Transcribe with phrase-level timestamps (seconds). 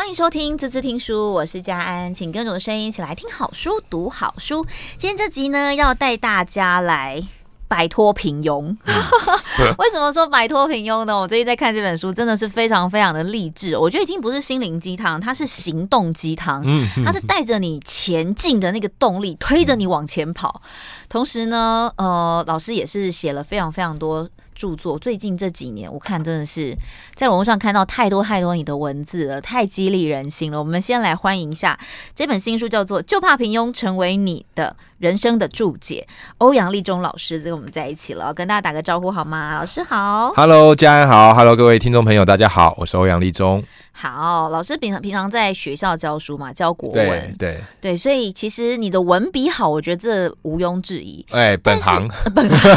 [0.00, 4.64] 欢迎收听《滋滋听书》，我是佳安，请跟着我的声音一起来听好书、读好书。
[4.96, 7.22] 今天这集呢，要带大家来
[7.68, 8.74] 摆脱平庸。
[9.76, 11.20] 为什么说摆脱平庸呢？
[11.20, 13.76] 我最近在看这本书，真的是非常非常的励志。
[13.76, 16.64] 我觉得已经不是心灵鸡汤，它是行动鸡汤。
[17.04, 20.62] 它是带着你前进的那个动力，推着你往前跑。
[21.10, 24.26] 同时呢，呃，老师也是写了非常非常多。
[24.60, 26.76] 著作最近这几年，我看真的是
[27.14, 30.58] 在网络上看到太多太多你的文字了，太激励人心了。
[30.58, 31.80] 我们先来欢迎一下
[32.14, 36.06] 这本新书，叫做《就怕平庸，成为你的人生的注解》。
[36.38, 39.56] 欧阳立中老师跟我们在一起了，跟大家打个招呼好吗？
[39.58, 43.64] 老师好，Hello，家人好，Hello，各位听众朋友，大家好，我是欧阳立中。
[43.92, 51.24] 好，老师平常平常在学校教书嘛，教国文，对对对，所以其实你的文笔好，我觉得这毋庸置疑。
[51.30, 52.70] 哎，本行，本行。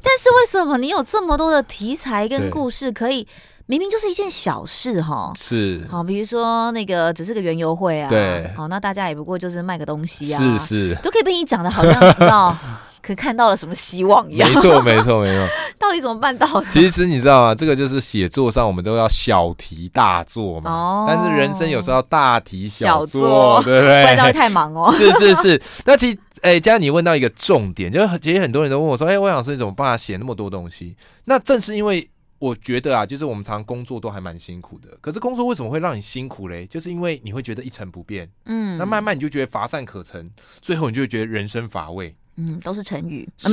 [0.00, 3.26] 但是为什么你有这么多的题材跟故事，可以
[3.68, 5.30] 明明就是一件小事哈？
[5.36, 12.56] 是，好，比如说那个只是个园游会啊，对，好，那大家也不过就是卖个东西啊，是是，都可以被你讲的好像 你知道。
[13.00, 14.50] 可看到了什么希望一样？
[14.50, 15.48] 没错，没错，没错。
[15.78, 16.66] 到底怎么办到的？
[16.66, 17.54] 其实你知道吗？
[17.54, 20.70] 这个就是写作上，我们都要小题大做嘛。
[20.70, 21.06] 哦。
[21.08, 24.02] 但是人生有时候要大题小做，小对不对？
[24.02, 24.92] 不然会太忙哦。
[24.98, 25.62] 是是是。
[25.86, 32.06] 那其实，哎、欸，既然你问到一个重点，就是其实很多人都问我说：“哎、欸，欧阳老师，你怎么办法写那么多东西？”那正是因为
[32.38, 34.88] 我觉得啊，就是我们常常工作都还蛮辛苦的。
[35.00, 36.66] 可是工作为什么会让你辛苦嘞？
[36.66, 38.30] 就是因为你会觉得一成不变。
[38.46, 38.78] 嗯。
[38.78, 40.26] 那慢慢你就觉得乏善可陈，
[40.60, 42.14] 最后你就会觉得人生乏味。
[42.40, 43.50] 嗯，都是成语，是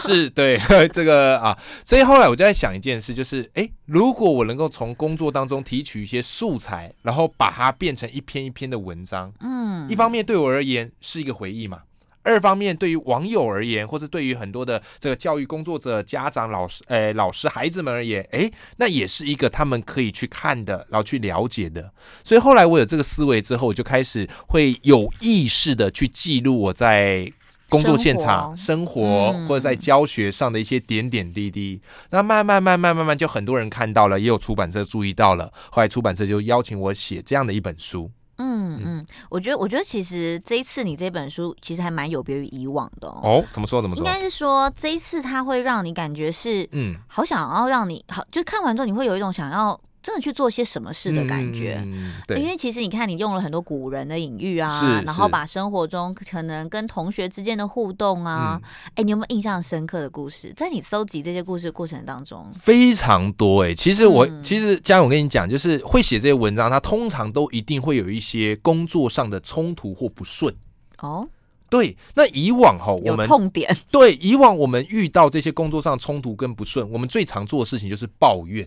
[0.00, 0.56] 是， 对
[0.94, 11.82] 这个啊，所以后来我就在想一件事，就是哎、欸，如果我能够从工作当中提取一些素材，然后把它变成一篇一篇的文章，嗯，一方面对我而言是一个回忆嘛，
[12.28, 21.90] 二方面对于网友而言，或是对于很多的这个教育工作者、家长、老师，哎，老师、孩子们而言，哎，那也是一个他们可以去看的，然后去了解的。
[22.22, 27.32] 所以后来我有这个思维之后，我就开始会有意识的去记录我在。
[27.70, 38.10] 工作现场、生活，或者在教学上的一些点点滴滴，嗯、那慢慢慢慢慢慢就很多人看到了，也有出版社注意到了，后来出版社就邀请我写这样的一本书。
[38.38, 43.20] 嗯嗯，我觉得我觉得其实这一次你这本书其实还蛮有别于以往的哦。
[43.22, 44.04] 哦，怎么说怎么说？
[44.04, 49.78] 应该是说这一次它会让你感觉是嗯，好想要让你好，就看完之后你会有一种想要。
[50.08, 58.58] 真的去做些什么事的感觉，嗯、对，因为其实你看，你用了很多古人的隐喻啊，然后把生活中可能跟同学之间的互动啊，
[58.94, 60.50] 哎、嗯，你有没有印象深刻的故事？
[60.56, 63.74] 在你搜集这些故事的过程当中，非常多哎、欸。
[63.74, 70.56] 其实我、嗯、其实佳安，我跟你讲，就是会写这些文章，他通常都一定会有一些工作上的冲突或不顺
[71.00, 71.28] 哦。
[71.68, 78.66] 对，那以往哈，我们痛点对以往我们遇到这些工作上冲突跟不顺，我们最常做的事情就是抱怨。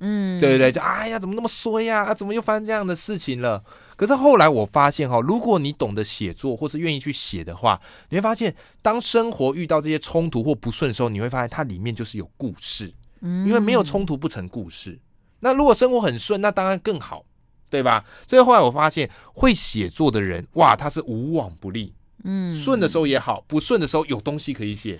[0.00, 2.04] 嗯，对对对，就哎呀，怎么那么衰呀？
[2.04, 3.62] 啊，怎么又发生这样的事情了？
[3.96, 12.92] 可是后来我发现哈，如果你懂得写作，或是愿意去写的话，你会发现，当生活遇到这些冲突或不顺的时候，你会发现它里面就是有故事。
[13.20, 14.98] 嗯，因为没有冲突不成故事。
[15.40, 17.24] 那如果生活很顺，那当然更好，
[17.68, 18.02] 对吧？
[18.26, 21.94] 所以后来我发现，会写作的人，哇，他是无往不利。
[22.24, 24.98] 嗯，顺的时候也好，不顺的时候有东西可以写。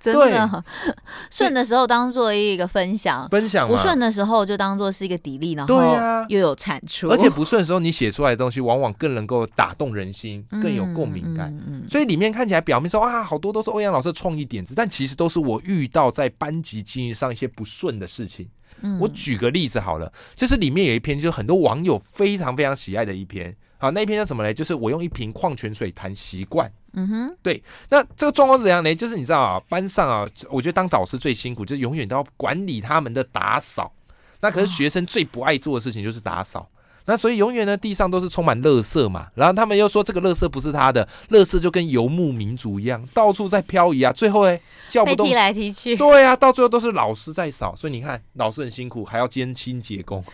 [0.00, 0.64] 真的，
[1.30, 7.08] 顺的时候当做一个分享，分享；不顺的时候就当做是一个砥砺，然后又有产出。
[7.08, 11.54] 而且不顺的时候，你写出来的东西往往更能够打动人心，更有共鸣感。
[11.88, 18.48] 所以里面看起来表面说啊，好多都是欧阳老师的创意点子，但其实都是我遇到在班级经营上一些不顺的事情。
[18.98, 23.54] 我举个例子好了，就是里面有一篇，就是很多网友非常非常喜爱的一篇。
[23.76, 24.54] 好，那一篇叫什么呢？
[24.54, 26.70] 就是我用一瓶矿泉水谈习惯。
[26.92, 27.62] 嗯哼，对。
[27.88, 28.94] 那这个状况是怎样呢？
[28.94, 33.92] 就是你知道啊，班上啊，我觉得当导师最辛苦，就是永远都要管理他们的打扫。
[34.40, 36.68] 那可是学生最不爱做的事情就是打扫。
[37.10, 39.26] 那所以永远呢，地上都是充满垃圾嘛。
[39.34, 44.12] 然后他们又说这个垃圾不是他的，垃圾就跟游牧民族一样，到处在漂移啊。
[44.12, 45.96] 最后哎，叫不动，踢来踢去。
[45.96, 47.74] 对啊，到最后都是老师在扫。
[47.74, 50.24] 所以你看，老师很辛苦，还要兼清洁工。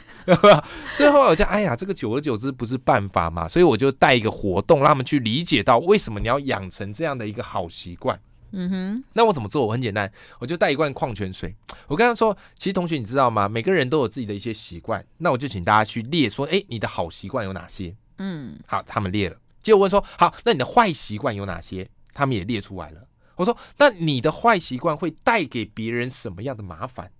[0.98, 3.48] 最后我就哎呀，这个久而久之不是办法嘛。
[3.48, 8.20] 所以我就带一个活动，让他们去理解到为什么你要养成这样的一个好习惯。
[8.58, 9.66] 嗯哼，那我怎么做？
[9.66, 11.54] 我很简单，我就带一罐矿泉水。
[11.86, 13.46] 我跟他说，其实同学你知道吗？
[13.46, 15.04] 每个人都有自己的一些习惯。
[15.18, 17.94] 那我就请大家去列说，哎，你的好习惯有哪些？
[18.16, 19.36] 嗯，好，他们列了。
[19.62, 21.86] 结果问说，好，那你的坏习惯有哪些？
[22.14, 23.06] 他们也列出来了。
[23.34, 27.10] 我说，那你的坏习惯会带给别人什么样的麻烦？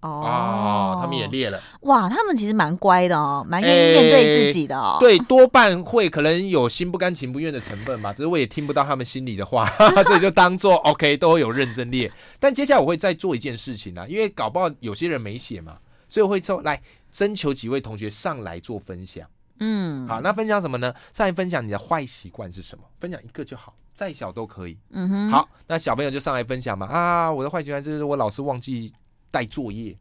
[0.00, 1.60] 哦，他们也列了。
[1.82, 4.96] 哇，他们其实蛮乖的哦，蛮愿意面对自己的哦。
[4.98, 9.66] 欸、对，多半会可能有心不甘情不愿的成分吧，只是我也听不到他们心里的话，
[10.06, 12.10] 所以就当做 OK，都会有认真列。
[12.38, 15.76] 但接下来我会再做一件事情啊，因为搞不好有些人没写嘛，
[16.08, 16.80] 所以我会说，来，
[17.12, 19.26] 征求几位同学上来做分享。
[19.62, 20.94] 嗯，好，那分享什么呢？
[21.12, 22.84] 上来分享你的坏习惯是什么？
[22.98, 24.78] 分享一个就好，再小都可以。
[24.92, 26.86] 嗯哼，好，那小朋友就上来分享嘛。
[26.86, 28.90] 啊，我的坏习惯就是我老是忘记
[29.30, 29.96] 带作业，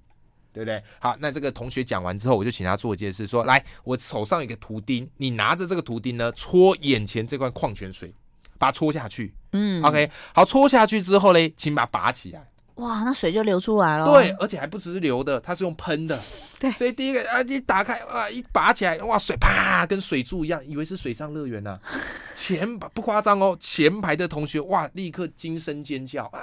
[0.52, 0.82] 对不对？
[1.00, 8.14] 好，那这个同学讲完之后，我就请他做一件事，说：来，我手上有一个图钉，你拿着这个图钉呢，戳眼前这罐矿泉水，
[8.58, 9.34] 把它戳下去。
[9.54, 12.46] 嗯，OK，好，戳下去之后呢，请把它拔起来。
[12.76, 14.06] 哇，那水就流出来了。
[14.06, 16.18] 对，而且还不只是流的，它是用喷的。
[16.58, 21.78] 对，所以第一个啊，一打开哇，一拔起来哇，水啪，跟水柱一样，以为是水上乐园呢。
[22.34, 26.40] 前不夸张哦，前排的同学哇，立刻惊声尖叫啊，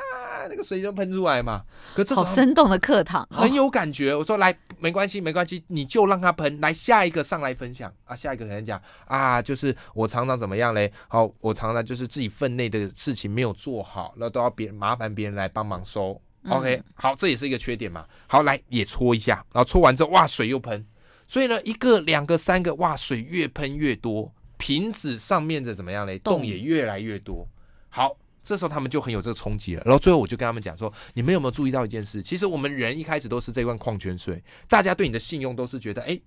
[0.48, 1.62] 那个水就喷出来嘛。
[1.94, 4.14] 可这好生动的课堂，很有感觉。
[4.14, 6.60] 我说来，没关系，没关系，你就让它喷。
[6.60, 10.93] 来，下一个上来分享啊，下一个可能讲啊，就是我常常怎么样嘞？
[11.08, 16.20] 好，我常常就是自己分内的事情没有做好，那都要别人麻烦别人来帮忙收。
[16.49, 18.06] OK，好，这也是一个缺点嘛。
[18.28, 20.87] 好，来也搓一下，然后搓完之后，哇，水又喷，
[21.26, 26.19] 所以呢，一个、两个、三个，哇，水越喷越多，瓶子上面的怎么样嘞？
[26.20, 27.49] 洞也越来越多。
[27.88, 28.16] 好，
[28.46, 29.82] 这时候他们就很有这个冲击了。
[29.84, 32.22] 然后最后我就跟他们讲说，你们有没有注意到一件事？
[32.22, 36.19] 其实我们人一开始都是这罐矿泉水，大家对你的信用都是觉得哎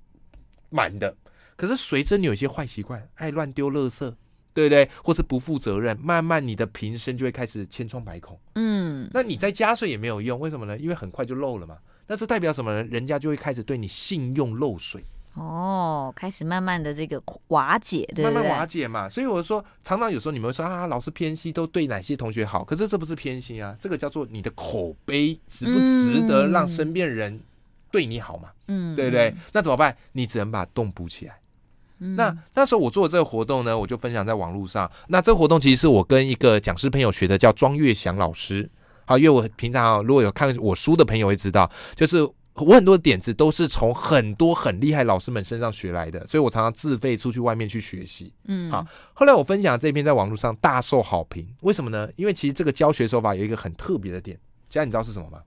[0.70, 1.16] 满的，
[1.56, 4.14] 可是随着你有一些坏习惯，爱乱丢垃圾。
[4.52, 4.90] 对不对？
[5.04, 8.38] 或是不负责任，慢慢你的瓶身就会开始千疮百孔。
[8.56, 10.78] 嗯，那你再加水也没有用，为什么呢？
[10.78, 11.78] 因为很快就漏了嘛。
[12.08, 12.84] 那这代表什么呢？
[12.84, 15.02] 人家就会开始对你信用漏水。
[15.40, 18.08] 哦，开始慢慢的这个瓦解？
[18.18, 19.08] 慢慢瓦解嘛。
[19.08, 22.64] 所以我说，常常有时候你们会说啊，老师偏心，都对哪些同学好？
[22.64, 27.40] 可是这不是偏心啊，这个叫做你的口碑值不值得让身边人
[27.90, 28.50] 对你好嘛？
[28.68, 29.34] 嗯，对不对？
[29.54, 29.96] 那怎么办？
[30.12, 31.40] 你只能把洞补起来。
[32.16, 34.90] 那那时候我做的这个活动呢，我就分享在网络上。
[35.10, 38.70] 那这个活动其实是我跟一个讲师朋友学的，叫庄月祥老师。
[39.04, 42.26] 好，因为我平常如果有看我书的朋友会知道，就是
[42.60, 48.34] 我很多点子都是从很多很厉害老师们身上学来的，所以我常常自费出去外面去学习。
[48.46, 48.86] 嗯，好。
[49.14, 52.10] 后来我分享这篇在网络上大受好评，为什么呢？
[52.16, 54.38] 因为其实这个教学手法有一个很特别的点，
[54.70, 55.40] 佳，你知道是什么吗？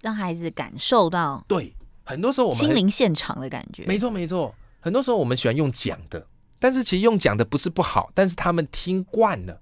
[0.00, 1.72] 让孩子感受到对，
[2.02, 3.84] 很多时候我们心灵现场的感觉。
[3.86, 4.54] 没错，没错。
[4.80, 6.26] 很多时候我们喜欢用讲的，
[6.58, 9.60] 但是其实用讲的不是不好，但是他们听惯了，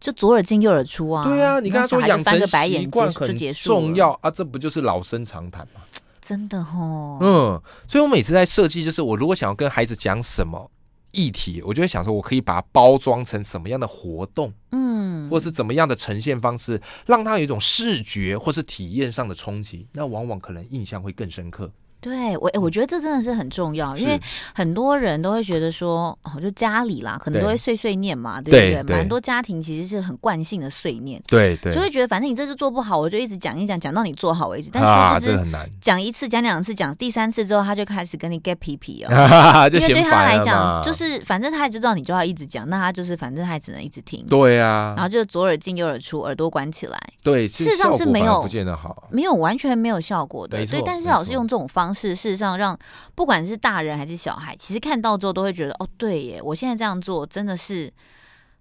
[0.00, 1.24] 就左耳进右耳出啊。
[1.24, 5.82] 对啊，你刚才说养成习惯很重要啊，这不就是老生常谈吗？
[6.22, 7.18] 真的哦。
[7.20, 10.70] 嗯，所以我每次在设计，就是我如果想要跟孩子讲什么
[11.10, 21.70] 议题，我就会想说，我可以把它包装成什么样的活动，嗯，或是怎么样的呈现方式，让他有一种视觉或是体验上的冲击，那往往可能印象会更深刻。
[22.02, 24.20] 对我，哎，我觉得这真的是很重要，因为
[24.54, 28.96] 很多人都会觉得说，哦，就家里啦，可能都会碎碎念嘛，对不对？
[28.96, 34.68] 蛮多家庭其实是很惯性的碎念，对对，就会觉得反正你这次做不好，我就一直讲一讲，讲到你做好为止。
[34.72, 35.48] 但是不是
[35.80, 39.08] 讲一次、讲两次、讲第三次之后，他就开始跟你 get 皮皮哦，
[39.72, 44.26] 因为对他来讲，就是反正他也知道你就要一直讲，那他就是反正他也只能一直听。
[44.26, 46.98] 对啊，然后就左耳进右耳出，耳朵关起来。
[47.22, 50.66] 对，事实上是没有不见得好，没有完全没有效果的。
[50.66, 52.78] 对，但是老师用这种方式，事实上让
[53.14, 57.92] 不管是大人还是小孩，其实看到之后都会觉得，哦，对耶，我现在这样做真的是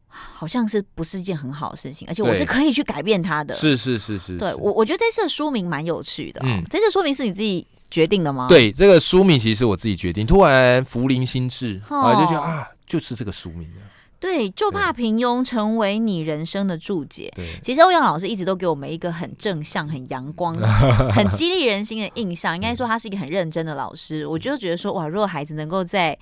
[0.07, 3.55] 好像是不是一件很好的事情，而且我是可以去改变他的。
[3.55, 8.47] 是是是是，对我我觉得这次的书名蛮有趣的，哦，嗯，这次书名是你自己决定的吗？
[8.49, 13.69] 对，这个书名其实是我自己决定，突然福临心智，哦，啊，就觉得啊，就是这个书名
[14.21, 17.29] 对，就怕平庸成为你人生的注解。
[17.35, 20.55] 对，其实欧阳老师一直都给我们一个很正向、很阳光、
[21.11, 22.55] 很激励人心的印象。
[22.55, 24.25] 应该说他是一个很认真的老师。
[24.25, 26.17] 我就觉得说，哇，如果孩子能够在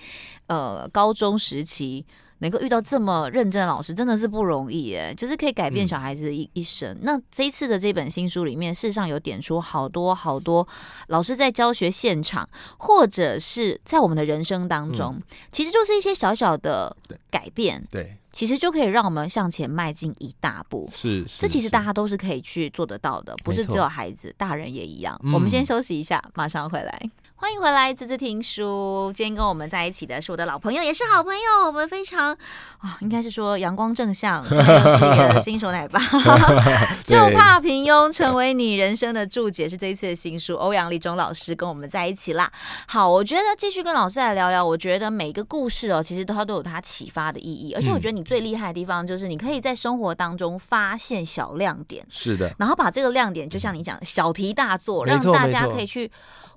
[0.48, 2.04] 呃高中时期。
[2.40, 6.92] 能够遇到这么认真的老师，真的是不容易耶，就是可以改变小孩子的一一生。
[6.96, 10.68] 嗯、那这一次的这本新书里面，事实上有点出好多好多
[11.08, 16.96] 老师在教学现场，或者是在我们的人生当中，嗯、其实就是一些小小的
[17.30, 20.90] 改变，对，对，其实就可以让我们向前迈进一大步。
[20.92, 25.20] 是，是，这其实大家都是可以去做得到的，不是只有孩子，大人也一样。
[25.24, 27.10] 嗯、我们先休息一下，马上回来。
[27.42, 29.10] 欢迎回来，滋滋听书。
[29.16, 31.66] 今天跟我们在一起的是我的老朋友，也是好朋友。
[31.68, 32.38] 我们非常啊、
[32.82, 36.02] 哦，应该是说阳光正向，又是一个新手奶爸。
[37.02, 40.54] 就怕平庸成为你人生的注解，是这一次的新书。
[40.56, 42.52] 欧阳立中老师跟我们在一起啦。
[42.86, 44.64] 好，我觉得继续跟老师来聊聊。
[44.64, 47.74] 我觉得每个故事哦，其实它都有它启发的意义。
[47.74, 52.06] 而且我觉得你最厉害的地方，就是你可以在生活当中发现小亮点。
[52.10, 52.54] 是的。
[52.60, 56.12] 然后把这个亮点，就像你讲的，小题大做，让大家可以去。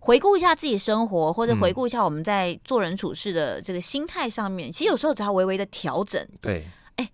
[0.05, 7.11] 回顾一下自己生活，或者回顾一下我们在做人处事的这个心态上面，嗯、其实有时候只要微微的调整，对，哎，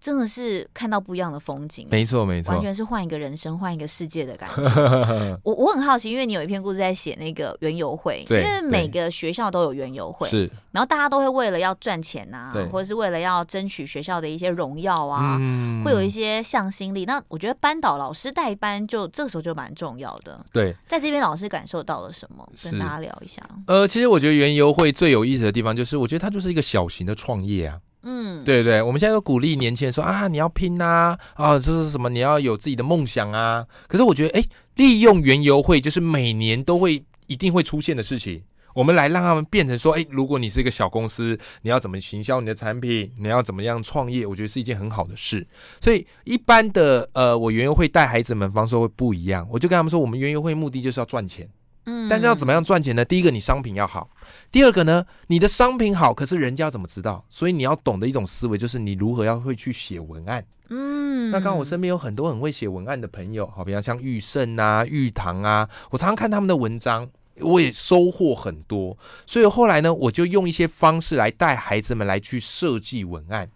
[0.00, 4.62] 真的是看到不一样的风景，没错没错，完全是换一个人生、换一个世界的感觉。
[5.42, 17.04] 我我很好奇，因为你有一篇故事在写那个园游会，因为每个学校都有园游会，是，然后大家都会为了要赚钱啊，或者是为了要争取学校的一些荣耀啊，嗯、会有一些向心力。
[17.04, 20.44] 那我觉得班导老师带班就这个时候就蛮重要的。
[20.52, 22.48] 对，在这边老师感受到了什么？
[22.62, 23.42] 跟大家聊一下。
[23.66, 27.80] 呃，其实我觉得园游会最有意思的地方，就是我觉得它就是一个小型的创业啊。
[28.10, 32.08] 嗯，对对，我们现在都鼓励年轻人说啊，你要拼呐，啊，就是什么？
[32.08, 33.66] 你要有自己的梦想啊。
[33.86, 34.44] 可是我觉得，哎，
[34.76, 38.42] 利用园游会就是每年都会一定会出现的事情，
[38.74, 43.12] 我们来让他们变成说，哎，如果你是一个小公司，你要怎么行销你的产品？
[43.18, 44.24] 你要怎么样创业？
[44.26, 45.46] 我觉得是一件很好的事。
[45.78, 51.46] 所以一般的，呃，我园游会带孩子们方式会不一样，我就跟他们说，我们园游会目的就是要赚钱。
[51.88, 53.02] 嗯，但是要怎么样赚钱呢？
[53.02, 54.06] 第一个，你商品要好；
[54.52, 57.24] 第二个呢，你的商品好，可是人家要怎么知道？
[57.30, 60.44] 所以你要懂得一种思维，就是你如何要会去写文案。
[60.68, 67.08] 嗯，那刚好我身边有很多很会写文案的朋友，好比方像玉胜啊、玉堂啊，我常常看他们的文章，
[67.40, 68.96] 我也收获很多。
[69.26, 73.48] 所以后来呢，我就用一些方式来带孩子们来去设计文案。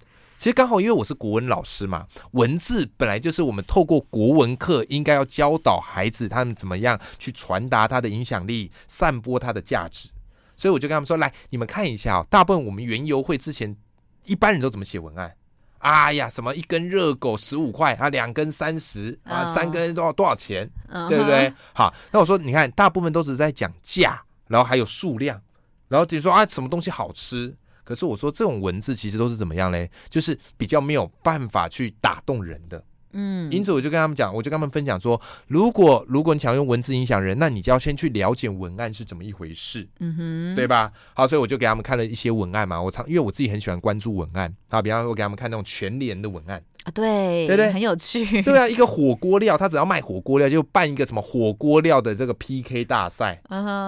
[0.43, 10.09] 其实刚好因为我是国文老师嘛，文字本来就是我们透过国文课应该要教导孩子他们怎么样去传达他的影响力，散播他的价值，
[10.57, 13.77] 所以我就跟他们说：来，你们看一下哦，大部分我们园游会之前
[14.25, 15.33] 一般人都怎么写文案？
[15.79, 20.69] 哎呀，什么一根热狗十五块啊，两根三十啊，三根多少多少钱，
[21.09, 21.55] 对不对？
[21.73, 25.41] 好，那我说你看，大部分都是在讲价，然后还有数量，
[25.87, 27.57] 然后比如说啊，什么东西好吃。
[27.85, 29.91] 可是我说这种文字其实都是怎么样嘞？
[30.09, 32.85] 就是比较没有办法去打动人的。
[33.13, 40.91] 嗯，因此我就跟他们讲，我就跟他们分享说，如果如果你想用文字影响人，那你就要先去了解文案是怎么一回事，嗯哼，对吧？
[41.15, 42.81] 好，所以我就给他们看了一些文案嘛。
[42.81, 48.43] 我常因为我自己很喜欢关注文案，啊，比方说我给他们看那种全联的文案啊，对对对，很有趣。
[48.43, 53.41] 对啊，一个火锅料，他只要卖火锅料，就办一个什么火锅料的这个 PK 大赛，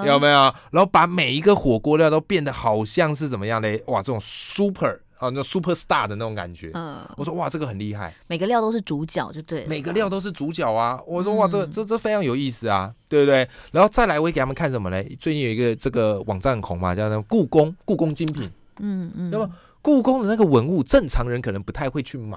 [0.07, 0.55] 有没有？
[0.71, 3.83] 然后把每一个火锅料都变得好像是怎么样嘞？
[3.87, 5.01] 哇，这种 super。
[5.25, 11.01] 哦，那 super star 的那种感觉，嗯，我说哇，这个很厉害，每个料都是主角，就对，每个料都是主角啊。
[11.07, 13.49] 我说哇，这这这非常有意思啊，对不对？
[13.73, 15.17] 然后再来，我也给他们看什么嘞？
[15.19, 18.51] 最近有一个这个网站很红嘛，叫那故宫故宫精品，
[18.81, 19.51] 嗯嗯，那么
[19.81, 22.37] 故宫的那个文物，正常人可能不太会去买，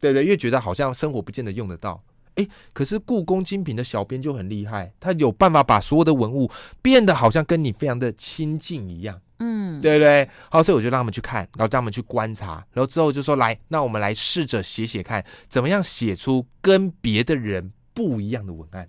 [0.00, 0.24] 对不对？
[0.24, 2.02] 因为觉得好像生活不见得用得到。
[2.34, 9.20] 哎，可是故宫精品的小编就很厉害，他有办法把所有的文物变得好像跟你非常的亲近一样。
[9.38, 10.28] 嗯，对不对？
[10.50, 18.88] 好，所以我就让他们去看，然后让他们去观察，然后之后就说：“来，那我们来试着写写看，怎么样写出跟别的人不一样的文案。”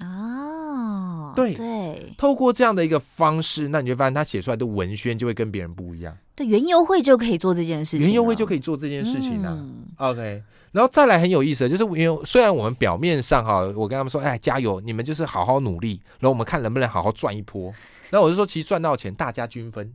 [0.00, 6.16] 哦，对对，透过这样的一个方式，那你就发现他写出来的文宣就会跟别人不一样。
[6.34, 9.56] 对，园游会就可以做这件事情，园游会就可以做这件事情呢、啊。
[9.58, 17.72] 嗯、OK，然后再来很有意思的就是，因为虽然我们表面上哈，我跟他们说：“哎，加油，你们就是好好努力，然后我们看能不能好好赚一波。”
[18.10, 19.92] 那我就说，其实赚到钱，大家均分。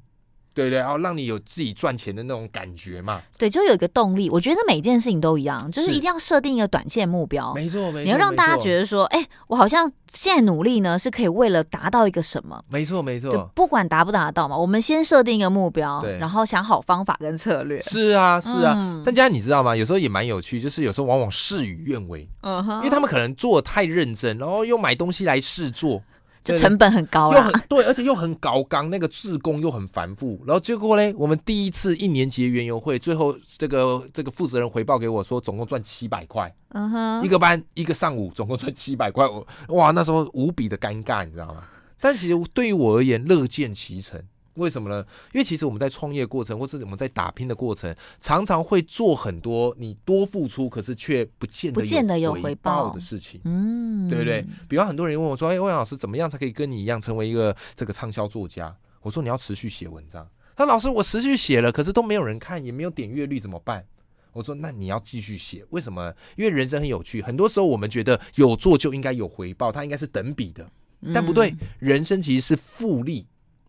[0.64, 3.20] 对对，然后让你有自己赚钱的那种感觉嘛。
[3.38, 4.30] 对，就有一个动力。
[4.30, 7.54] 我觉得每件事情都一样，就是一定要设定一个短线目标。
[7.54, 8.04] 没错，没错。
[8.04, 12.60] 你要让大家觉得说，哎，我好像现在努力呢，是可以为了达到一个什么？
[12.70, 13.50] 没错，没错。
[13.54, 17.82] 不管达不达到嘛，我们先设定一个目标，对，然后想好方法跟策略。
[17.84, 18.74] 是啊，是啊。
[18.76, 19.76] 嗯、但家你知道吗？
[19.76, 22.28] 有时候也蛮有趣，就是有时候往往事与愿违。
[22.42, 22.78] 嗯哼。
[22.78, 26.02] 因为他们可能做得太认真，然后又买东西来试做。
[26.44, 41.64] 就成本很高了，又很对，而且又很高刚，那个自工又很繁复，然后结果呢，我们第一次一年级的园游会，最后这个这个负责人回报给我说，总共赚七百块，嗯哼，一个班一个上午总共赚七百块，我哇，那时候无比的尴尬，你知道吗？
[42.00, 44.22] 但其实对于我而言，乐见其成。
[44.58, 45.06] 为什么呢？
[45.34, 54.46] 因为其实我们在创业过程，或是我们在打拼的过程，常常会做很多你多付出，可是却不见得不见得有回报的事情，嗯，对不对？
[54.68, 63.86] 比方很多人问我说：“哎，欧阳老师，怎么样才可以跟你一样成为一个这个畅销作家？”我说：“你要持续写文章。”他老师，我持续写了，可是都没有人看，也没有点阅率，怎么办？
[64.34, 65.64] 我说：“那你要继续写。
[65.70, 66.12] 为什么？
[66.36, 70.68] 因为人生很有趣，很多时候我们觉得有做就应该有回报，它应该是等比的，
[71.14, 73.28] 但不对，人生其实是复利。”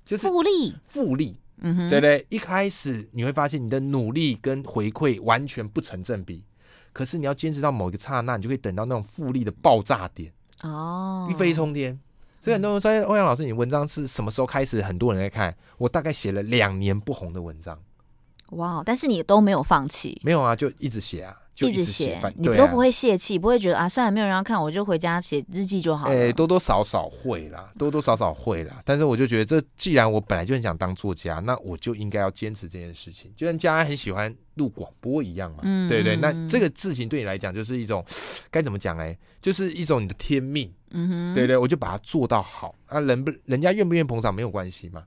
[0.08, 2.26] 就是复利，复利，嗯哼，对不对？
[2.30, 6.42] 一开始你会发现你的努力跟回馈完全不成正比，
[6.94, 11.98] 可是你要坚持到某一个刹那，你就可以等到那种复利的爆炸点哦，一飞冲天。
[12.40, 17.78] 所以很多人说：“欧阳老师，你文章是什么时候开始很多人在看？”我大概写了两年不红的文章，
[18.50, 18.82] 哇！
[18.86, 21.36] 但是你都没有放弃，没有啊，就一直写啊。
[21.58, 26.14] 就一直写，啊、你都不会泄气，不会觉得啊，算了，没有人要看，我就回家写日记就好了。
[26.14, 28.80] 欸，多多少少会啦，多多少少会啦。
[28.84, 35.58] 但是我就觉得，这既然我本来就很想当作家，那我就应该要坚持这件事情，就像家很喜欢录广播一样嘛。
[35.64, 36.14] 嗯，对对。
[36.14, 38.04] 那这个事情对你来讲，就是一种
[38.52, 38.96] 该怎么讲？
[38.96, 40.72] 哎，就是一种你的天命。
[40.92, 43.00] 嗯哼，对对，我就把它做到好啊。
[43.00, 45.02] 人不，人家愿不愿意捧场没有关系嘛。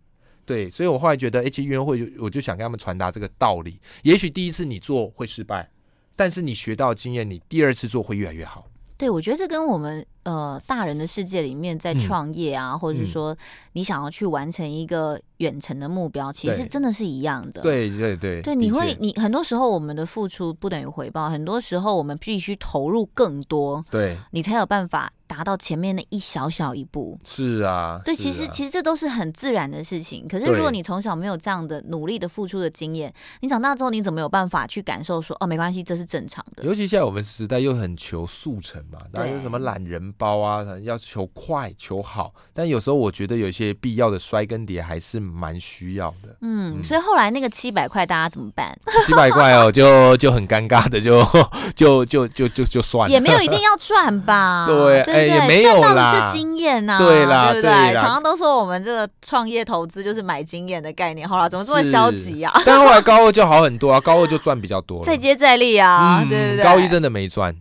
[0.45, 3.79] 对，所以我后来觉得，哎，其实约会就我就想跟他们传达这个道理。
[4.03, 5.69] 也许第一次你做会失败。
[6.15, 8.67] 但是你学到经验，你第二次做会越来越好。
[8.97, 13.35] 对，我觉得这跟我们呃大人的世界里面在创业啊，嗯、或者是说
[13.73, 17.61] 你想要去完成一个远程的目标，嗯、其实真的是一样的。
[17.61, 25.11] 对对对，对，你会你很多时候我们的付出不等于回报，很多时候我们必须投入更多，对，你才有办法。
[25.31, 30.27] 达到前面的一小小一步，是啊，对，其实其实这都是很自然的事情。
[30.27, 36.65] 可是如果你从小没有这样的努力的付出的经验，你长大之后你怎么有办法去感受说哦，没关系，这是正常的？
[36.65, 42.33] 尤其现在我们时代又很求速成嘛，大家有什么懒人包啊，要求快求好。
[42.53, 46.35] 但有时候我觉得有一些必要的摔跟叠还是蛮需要的。
[46.41, 48.77] 嗯，嗯，所以后来那个七百块大家怎么办？
[49.05, 51.23] 七百块哦，就就很尴尬的，就
[51.75, 54.65] 就就就就就算了，也没有一定要赚吧？
[54.69, 55.01] 对。
[55.03, 57.93] 哎也没有啦，是经验呐，对啦，对不对？
[57.95, 61.27] 常常都说我们这个创业投资就是买经验的概念。
[61.27, 62.51] 好了，怎么这么消极啊？
[62.65, 66.63] 但后来高二就好很多啊，高二就赚比较多了，再接再厉啊，对不对？
[66.63, 67.55] 高一真的没赚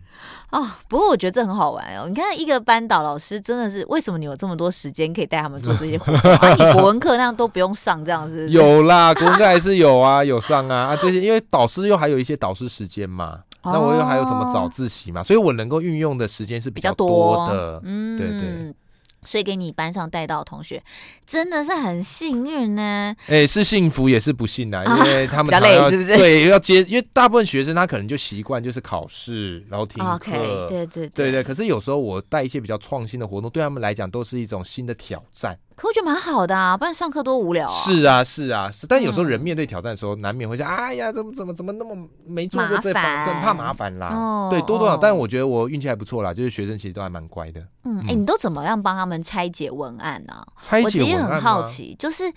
[0.51, 0.67] 哦。
[0.87, 2.07] 不过我觉得这很好玩哦。
[2.07, 6.31] 你看一个班导老师真的是，为什么你有这么多时间可以带他们做这些活动？
[6.35, 13.39] 啊，你国文课那样都不用上，这样子有啦，国文课还是有啊，有上啊啊这些，因为导师又还有一些导师时间嘛。
[13.63, 15.21] 那我又还有什么早自习嘛？
[15.21, 18.73] 所以我能够运用的时间是比较多的，嗯，对对。
[19.23, 20.81] 所以给你班上带到的同学
[21.25, 23.15] 真的是很幸运呢。
[23.27, 26.17] 哎，是幸福也是不幸啊，因为他们 比较累，是不是？
[26.17, 31.43] 对，要接，因为大部分学生他可能就习惯就是考试，然后听课，对对对对对。
[31.43, 35.57] 可是有时候我带一些比较创新的活动，对他们来讲都是一种新的挑战。
[35.73, 37.73] 可我觉得蛮好的啊，不然上课多无聊啊。
[37.73, 38.85] 是啊，是啊，是。
[38.85, 41.95] 但有时候人面对挑战的时候，难免会想，哎呀，怎么怎么怎么那么
[42.27, 44.49] 没做过这方，很怕麻烦啦。
[44.51, 44.95] 对，多多少。
[44.97, 47.61] 但我觉得我运气还不错啦，就是学生其实都还蛮乖的。
[47.83, 50.45] 嗯，哎，你都怎么样帮他们拆解文案呢？
[50.61, 52.31] 拆解文案，我其实很好奇，就是。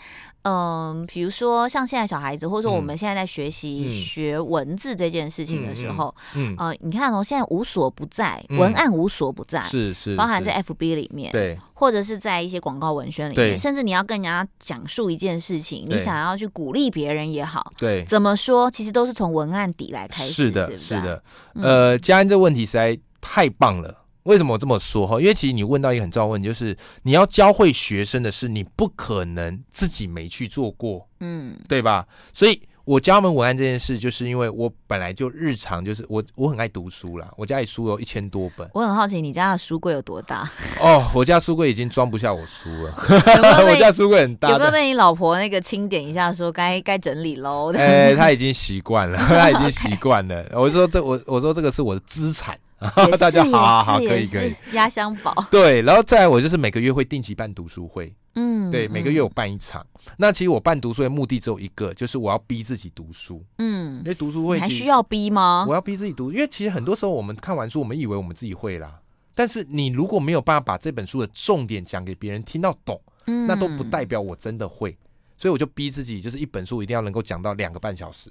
[0.46, 21.22] 嗯，比如说像现在小孩子，或者说我们现在在学习学文字这件事情的时候，嗯，呃，你看哦，现在无所不在，文案无所不在，是是，包含在 FB 里面，对，或者是在一些广告文宣里面，甚至你要跟人家讲述一件事情，你想要去鼓励别人也好，对，怎么说，其实都是从文案底来开始，是的，是的，
[21.54, 24.03] 呃，佳恩这问题实在太棒了。
[24.24, 25.20] 为什么我这么说哈？
[25.20, 32.06] 因为其实你问到一个很重要问题，就是你要教会学生的是，你不可能自己没去做过，嗯，对吧？
[32.32, 38.66] 所以我教他们文案这件事，就是因为我本来就日常就是我我很爱读书啦，我家里书有一千多本。
[38.72, 40.50] 我很好奇你家的书柜有多大？
[40.80, 42.94] 哦，我家书柜已经装不下我书了。
[43.68, 44.48] 我家书柜很大。
[44.50, 47.70] 有没有被你老婆那个清点一下，说该该整理喽？
[47.74, 50.46] 哎、欸，他已经习惯了， 他已经习惯了。
[50.52, 52.58] 我说这我我说这个是我的资产。
[53.18, 55.34] 大家好好好，可以可以，压箱宝。
[55.50, 59.84] 对，然后再来，我就是每个月会定期办读书会，嗯，对，每个月我办一场。
[60.18, 65.64] 那其实我办读书会的目的只有一个，就是我要逼自己读书，嗯，因为读书会还需要逼吗？
[65.68, 69.00] 我要逼自己读，因为其实很多时候我们看完书，我们以为我们自己会啦，
[69.34, 74.96] 但是你如果没有办法把这本书的重点讲给别人听到懂，嗯，那都不代表我真的会，
[75.38, 78.30] 所以我就逼自己，就是一本书一定要能够讲到两个半小时。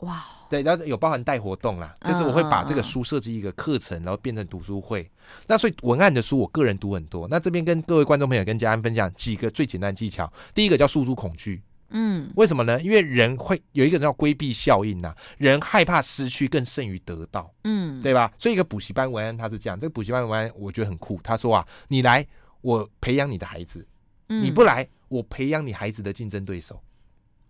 [0.00, 5.10] 哇对，然后有包含带活动啦，就是我会把这个书设计一个课程，然后变成读书会。
[5.46, 7.26] 那所以文案的书，我个人读很多。
[7.28, 10.30] 那这边跟各位观众朋友跟家安分享几个最简单的技巧。
[10.54, 12.80] 第一个叫诉诸恐惧，嗯，为什么呢？
[12.82, 18.30] 因为人会有一个叫规避效应呐，人害怕失去更胜于得到，嗯，对吧？
[18.38, 21.18] 所以一个补习班文案他是这样，这个补习班文案我觉得很酷。
[21.24, 22.24] 他说啊，你来，
[22.60, 23.80] 我培养你的孩子；
[24.28, 26.80] 你不来，我培养你孩子的竞争对手。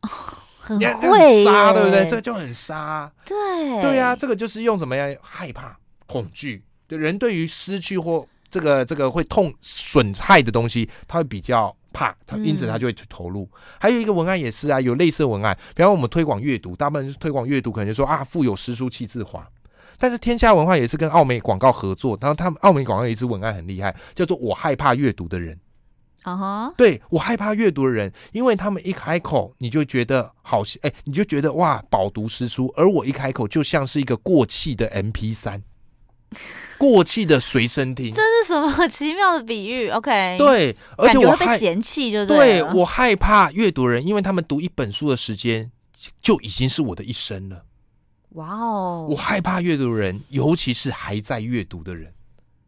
[0.67, 2.05] 很会杀，对不对？
[2.07, 3.11] 这个就很杀。
[3.25, 3.37] 对
[3.81, 6.63] 对呀，这个就是用什么样害怕、恐惧。
[6.89, 13.49] 对人对于失去或这个这个会痛损害的东西，他会比较怕，他因此他就会去投入。
[13.81, 19.47] 还有一个文案也是啊，有类似的文案，比方我们推广阅读，大部分是推广阅读，可能就说啊，腹有诗书气自华。
[19.99, 25.59] 但是天下文化也是跟奥美广告合作，然后他们奥美广告有一支文案很厉害，叫做“我害怕阅读的人”。
[26.27, 26.77] 啊哈！Uh.
[26.77, 32.73] 对，我害怕阅读的人，因为他们一开口，你就觉得好，哎，你就觉得哇，饱读诗书。
[32.77, 35.63] 而我一开口，就像是一个过气的 M P 三
[36.77, 38.13] 过气的随身听。
[38.13, 42.37] 这是什么奇妙的比喻？OK，对，而且我会被嫌弃，就对。
[42.37, 45.71] 对，我害怕阅读人，因为他们读一本书的时间
[46.21, 47.65] 就已经是我的一生了。
[48.31, 49.07] 哇哦！
[49.09, 52.13] 我害怕阅读人，尤其是还在阅读的人。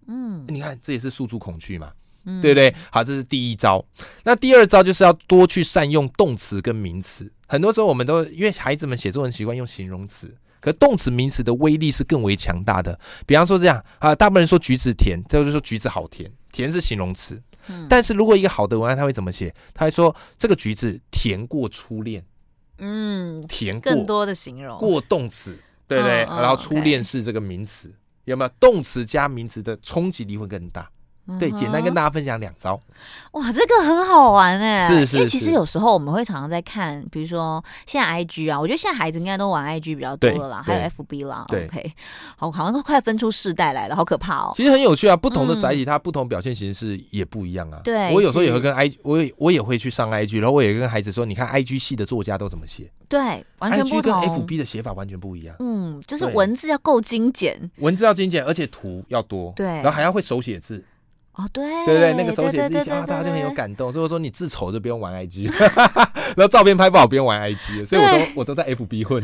[0.06, 1.92] 嗯，你看，这也是诉诸恐惧嘛，
[2.24, 2.74] 嗯、对不对？
[2.90, 3.84] 好，这是第一招。
[4.24, 7.30] 那第二招就是要多去善用动词跟名词。
[7.46, 12.98] 很多时候，我们都因为孩子们写作文习惯用形容词，可动词、名词的威力是更为强大的。
[13.26, 17.40] 比方说这样啊，大部分人说橘子甜，就是说橘子好甜，甜是形容词。
[17.68, 19.54] 嗯、但是如果一个好的文案，他会怎么写？
[19.72, 22.24] 他会说这个橘子甜过初恋。
[22.78, 26.24] 嗯，甜过更多的形容过动词，对不对？
[26.24, 27.92] 嗯嗯、然后初恋是这个名词，
[28.24, 30.88] 有没有动词加名词的冲击力会更大？
[31.38, 32.80] 对，简单跟大家分享两招。
[33.32, 34.82] 哇，这个很好玩哎！
[34.82, 41.44] 是是是，因为其实有时候我们会常常在看，比如说现在 IG 啊，我觉得现在孩子应该都玩 IG 比较多了啦，还有 FB 啦。
[41.48, 41.92] OK，
[42.36, 44.52] 好，好像都快分出世代来了，好可怕哦。
[44.56, 47.80] 其实很有趣啊，不同的载体它不同表现形式也不一样啊。
[47.84, 52.90] 对，我有时候也会跟 I，我也我也会去上 IG，然后我也跟孩子说，你看 IG 系的作家都怎么写？
[53.08, 54.20] 对，完全不同。
[54.20, 55.54] 跟 FB 的写法完全不一样。
[55.60, 59.52] 嗯，就是文字要够精简，文字要精简，而且图要多。
[59.54, 60.82] 对，然后还要会手写字。
[61.38, 63.92] 哦，对对对，那个手写字写，大家就很有感动。
[63.92, 65.48] 所以我说你字丑就不用玩 IG，
[66.36, 69.22] 然后照片拍不好不用玩 IG，所以我都我都在 FB 混。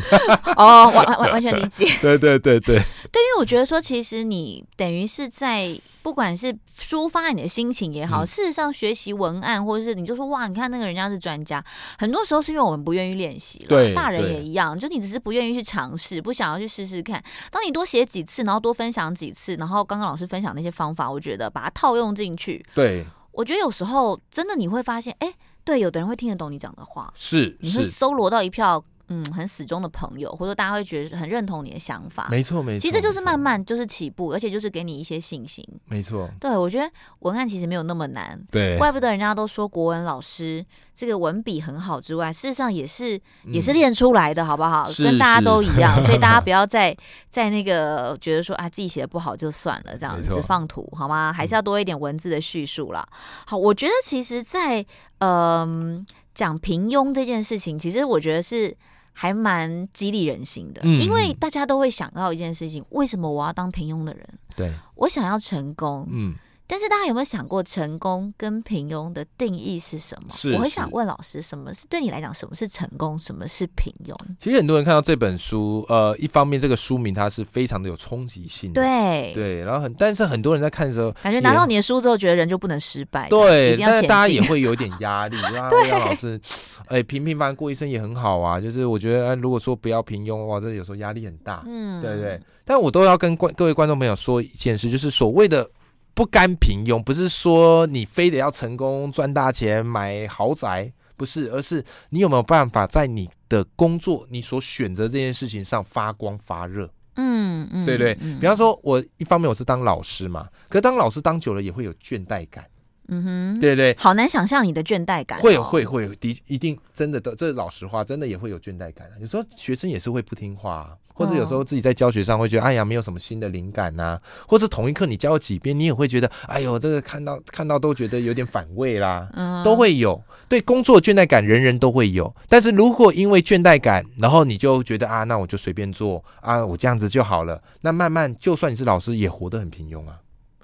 [0.57, 1.87] 哦，完完完全理解。
[2.01, 5.79] 对对对对，对，因为我觉得说，其实你等于是在。
[6.05, 11.65] 不管是抒发你的心情也好，事实上学习文案，或者是你就说哇，你看那个人家是专家，
[11.99, 13.69] 很多时候是因为我们不愿意练习了。
[13.69, 17.25] 对，大人也一样，就你只是不愿意去尝试，不想要去试试看。
[17.51, 22.63] 当你多写几次，然后多分享几次，然后刚刚老师分享那些方法，我觉得把它套用进去。
[22.75, 25.33] 对，我觉得有时候真的你会发现，哎，
[25.65, 28.85] 对，有的人会听得懂你讲的话，是，你会搜罗到一票。
[29.09, 32.81] 嗯，很死忠的朋友，或者说大家会觉得很认同你的想法，没错没错。
[32.81, 36.31] 其实这就是慢慢就是起步，而且就是给你一些信心，没错。
[36.41, 40.65] 对，我觉得文案其实没有那么难，对，怪不得人家都说国文老师
[40.95, 44.91] 这个文笔很好之外，事实上也是也是练出来的，好不好？
[44.97, 46.97] 跟大家都一样， 所以大家不要再
[47.29, 51.31] 在那个觉得说啊自己写的不好就算了，这样子只放图好吗？
[51.31, 53.07] 还是要多一点文字的叙述啦。
[53.47, 54.85] 好，我觉得其实，在
[55.19, 58.75] 嗯讲平庸这件事情，其实我觉得是。
[59.15, 64.29] 还蛮激励人心的，嗯，因为大家都会想到一件事情：为什么我要当平庸的人？
[64.55, 66.07] 对，我想要成功。
[66.11, 66.35] 嗯。
[66.67, 70.35] 但是大家有没有想过，成功跟平庸的定义是什么？
[70.35, 74.17] 是，我很想问老师，什么是对你来讲，什么是成功，什么是平庸？
[74.41, 85.37] 其实很多人看到这本书，呃，一方面这个书名它是非常的有冲击性的，对对，然后很，但是很多人在看的时候，感觉拿到你的书之后，觉得人就不能失败，对，但是大家也会有点压力，
[85.69, 86.41] 对，老师，
[86.87, 92.41] 哎，平平凡凡过一生也很好啊，就是我觉得，如果说不要平庸，哇，这有时候压力很大，嗯，对对。
[92.65, 95.69] 但我都要跟观各位观众朋友说一件事，就是所谓的。
[96.15, 106.89] 不甘平庸，不是说你非得要成功赚大钱买豪宅，不是，而是你有没有办法在你的工作、你所选择这件事情上发光发热？
[107.17, 108.15] 嗯嗯，对对。
[108.15, 112.65] 比方说，我一方面我是当老师嘛，可是当老师当久了也会有倦怠感。
[113.09, 115.39] 嗯哼，对对，好难想象你的倦怠感。
[115.41, 119.07] 会会会，的一定真的的，这是老实话，真的也会有倦怠感。
[119.21, 120.97] 有时候学生也是会不听话。
[121.15, 130.21] 或者有时候自己在教学上会觉得，哎呀，没有什么新的灵感呐、啊，或是同一课你教了几遍，你也会觉得，哎呦，这个看到看到都觉得有点反胃啦，嗯，都会有。
[130.47, 132.33] 对工作倦怠感，人人都会有。
[132.49, 137.61] 但是如果因为倦怠感，然后你就觉得啊，那我就随便做啊，我这样子就好了。
[137.81, 140.19] 那慢慢，就算你是老师，也活得很平庸啊。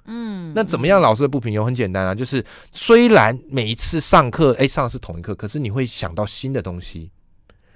[0.05, 1.63] 嗯，那怎么样老师的不平庸？
[1.63, 7.09] 很简单啊，就是虽然每一次上课，哎，上的是同一课，可是你会想到新的东西。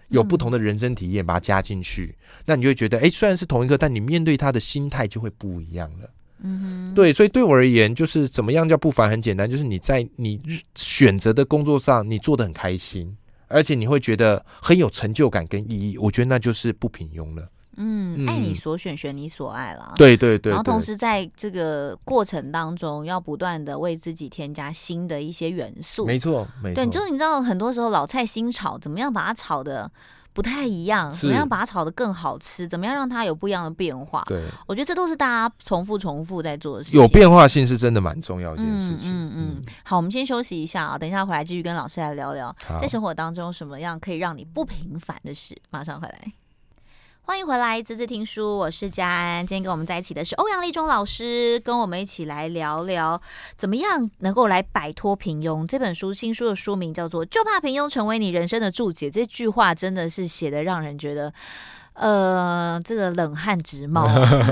[0.10, 6.10] 有不同的人生体验，把它加进去，嗯，那你就会觉得，哎，虽然是同一个，但你面对他的心态就会不一样了。
[6.44, 9.10] 嗯哼，对，所以对我而言，就是怎么样叫不凡？
[9.10, 10.40] 很简单，就是你在你
[10.76, 13.16] 选择的工作上，你做的很开心，
[13.48, 15.98] 而且你会觉得很有成就感跟意义。
[15.98, 17.50] 我觉得那就是不平庸了。
[17.78, 19.94] 嗯，爱你所选，选你所爱了。
[19.96, 26.06] 对对对，然后同时在这个过程当中，要不断的为自己添加新的一些元素。
[26.06, 26.76] 没错，没错。
[26.76, 29.90] 对，就是你知道，很多时候老菜新炒，怎么样把它炒的
[30.34, 31.12] 不太一样？
[31.12, 32.68] 怎么样把它炒的更好吃？
[32.68, 34.24] 怎么样让它有不一样的变化？
[34.28, 37.00] 对，我觉得这都是大家重复重复在做的事情。
[37.00, 39.10] 有变化性是真的蛮重要的一件事情。
[39.10, 39.66] 嗯嗯，嗯。
[39.84, 45.56] 好，我们先休息一下啊，等一下回来继续跟老师来聊聊，在生活当中什么样可以让你不平凡的事。
[45.70, 46.34] 马上回来。
[47.28, 49.48] 欢迎回来，滋滋听书，我是佳安。
[49.48, 53.20] 今天跟我们在一起的是欧阳立中老师，跟我们一起来聊聊
[53.58, 55.66] 怎么样能够来摆脱平庸。
[55.66, 59.10] 这本书新书的书名叫做《就怕平庸成为你人生的注解》。
[59.12, 61.34] 这句话真的是写的让人觉得，
[61.96, 64.06] 呃，这个冷汗直冒，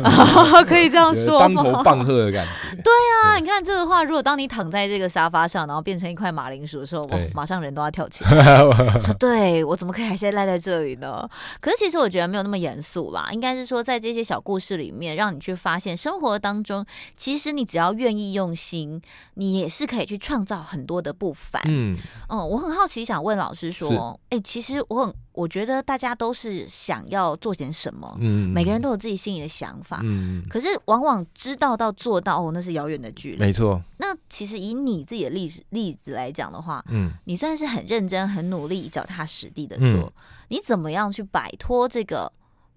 [0.66, 2.76] 可以这样说当头棒喝的感觉。
[2.78, 8.58] 对啊，你看这个话，如果当你躺在这个沙发上，然后变成一块马铃薯的时候，我马上人都要跳起来，
[9.04, 11.28] 说：“对我怎么可以还现在赖在这里呢？”
[11.60, 16.86] 可是其实我觉得没有那么严肃啦，应该是说在这些小故事里面，让你去发现生活当中，
[17.18, 19.02] 其实你只要愿意用心，
[19.34, 21.62] 你也是可以去创造很多的不凡。
[21.66, 21.98] 嗯
[22.30, 33.82] 嗯，我很好奇，想问老师说：“哎、欸，其实我很。”我觉得大家都是想要做点什么，嗯，每个人都有自己心里的想法，嗯，可是往往知道到做到哦，那是遥远的距离，没错。
[33.98, 40.12] 那其实以你自己的例子例子来讲的话，嗯，你算是很认真、很努力、脚踏实地的做，嗯，
[40.50, 42.32] 你怎么样去摆脱这个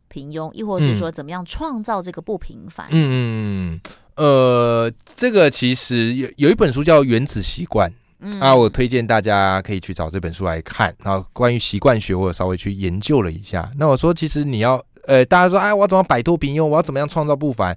[0.08, 2.86] 平庸，亦或是说怎么样创造这个不平凡？
[2.90, 3.80] 嗯嗯，
[4.14, 7.90] 呃，这个其实有有一本书叫《原子习惯》。
[8.20, 10.94] 嗯、啊，我推荐大家可以去找这本书来看。
[11.04, 13.70] 然后关于习惯学，我有稍微去研究了一下。
[13.78, 16.64] 那我说，其实你要，呃，大家说，哎，我要怎么摆脱平庸？
[16.64, 17.76] 我要怎么样创造不凡？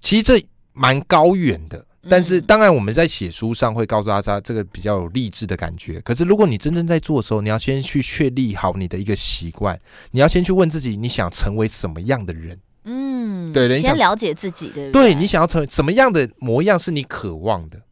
[0.00, 1.84] 其实这蛮高远的。
[2.08, 6.00] 但是，当然我们在写书上会告诉大家，这个比较有励志的感觉。
[6.02, 9.76] 可是，如果你真正在做的时候，你要先去确立好你的一个习惯。
[10.12, 12.56] 你要先去问自己，你想成为什么样的人？
[12.84, 15.10] 嗯，对，你先了解自己，对不对？
[15.10, 17.82] 对，你想要成为什么样的模样是你渴望的。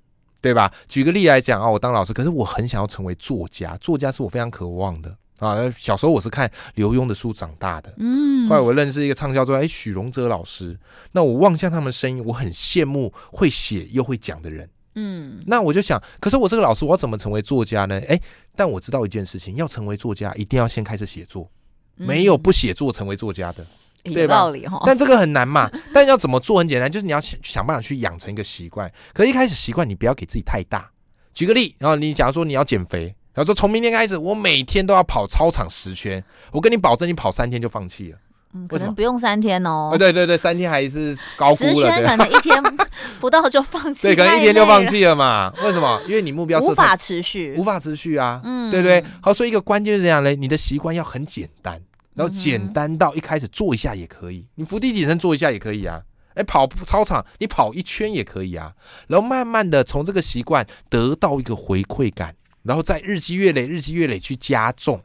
[0.45, 0.71] 对吧？
[0.87, 5.57] 举个例来讲啊，我当老师，可是我很想要成为作家，作家是我非常渴望的啊。
[5.75, 10.79] 小时候我是看刘墉的书长大的，嗯，后来我认识一个畅销作家，哎，许荣哲老师，
[11.13, 17.99] 那我望向他们的身影，我很羡慕会写又会讲的人，嗯，那我就想，可是我这个老师，我要怎么成为作家呢？
[18.07, 18.21] 哎，
[18.55, 21.51] 但我知道一件事情，要成为作家，一定要先开始写作，
[21.97, 23.65] 没有不写作成为作家的。
[24.05, 25.71] 有道理哈，但这个很难嘛。
[25.93, 28.91] 但要怎么做很简单，就是你要想办法去养成一个习惯。
[29.13, 30.91] 可是一开始习惯你不要给自己太大。
[31.33, 38.19] 举个例，然后你假如说你要减肥，然后说从明天开始我每天都要跑操场十圈，我跟你保证，你跑三天就放弃了。
[38.57, 39.97] 嗯，可能不用三天哦。
[39.99, 41.75] 对对对，三天还是高估了。
[41.75, 42.63] 十圈可能一天
[43.19, 45.53] 不到就放弃，对，可能一天就放弃了嘛。
[45.65, 46.01] 为什么？
[46.07, 48.41] 因为你目标是无法持续，无法持续啊。
[48.45, 49.03] 嗯，对不对？
[49.21, 51.81] 好，所以一个关键是这样嘞，你的习惯要很简单。
[52.15, 56.03] 然后简单到一开始做一下也可以，你伏地挺身做一下也可以啊。
[56.35, 58.75] 哎，跑操场你跑一圈也可以啊。
[59.07, 65.01] 然后慢慢的从这个习惯得到一个回馈感，然后再日积月累，日积月累去加重。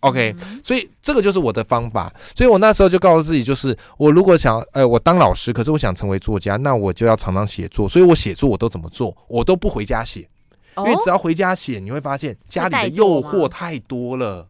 [0.00, 2.12] OK，所以这个就是我的方法。
[2.34, 7.88] 所以我那时候就告诉自己，就是我如果想，呃，我当老师，可是我想成为作家，那我就要常常写作。
[7.88, 9.16] 所以我写作我都怎么做？
[9.28, 10.28] 我都不回家写，
[10.76, 14.46] 因为只要回家写，你会发现家里的诱惑太多了，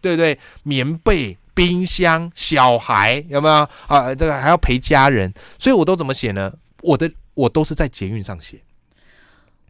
[0.00, 0.38] 对不对？
[0.64, 1.38] 棉被。
[1.58, 4.14] 冰箱、小孩有没有啊？
[4.14, 6.52] 这个还要陪家人，所以我都怎么写呢？
[6.82, 8.60] 我的我都是在捷运上写。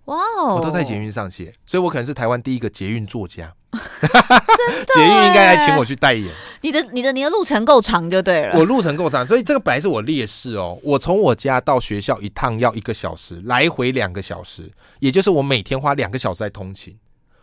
[0.05, 3.55] 哇哦，我都在捷运上写，所以我可能是台湾第一个捷运作家。
[3.73, 6.31] 捷运应该来请我去代言。
[6.61, 8.59] 你的、你的、你的路程够长就对了。
[8.59, 10.79] 我路程够长，所以这个本来是我劣势哦。
[10.83, 16.97] 我从我家到学校一趟要一个小时，来回两个小时，也就是我每天花两个小时在通勤。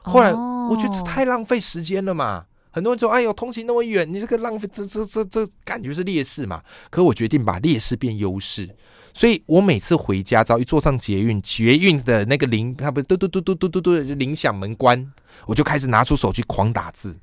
[0.04, 2.46] 后来我觉得这太浪费时间了嘛。
[2.76, 6.62] 很多人说：“哎呦，通勤那么远，你这个浪费，这这这这感觉是劣势嘛？”
[6.92, 8.70] 可我决定把劣势变优势，
[9.14, 15.10] 所以我每次回家，只要一坐上捷运，捷运的那个铃，它不是嘟嘟嘟嘟嘟嘟嘟就铃响门关，
[15.46, 17.18] 我就开始拿出手机狂打字，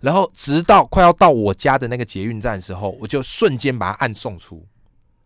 [0.00, 4.66] 然后直到快要到我家的那个捷运站的时候，我就瞬间把它按送出。